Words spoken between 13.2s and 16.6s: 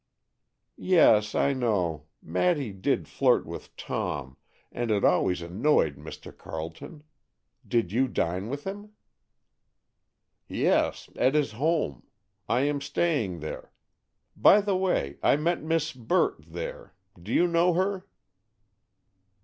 there. By the way, I met Miss Burt